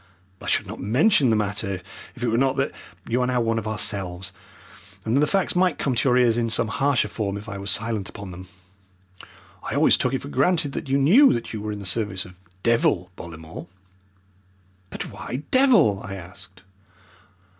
[0.41, 1.79] I should not mention the matter
[2.15, 2.71] if it were not that
[3.07, 4.33] you are now one of ourselves,
[5.05, 7.59] and that the facts might come to your ears in some harsher form if I
[7.59, 8.47] were silent upon them.
[9.61, 12.25] I always took it for granted that you knew that you were in the service
[12.25, 13.67] of 'Devil' Bollamore."
[14.89, 16.63] "But why 'Devil'?" I asked.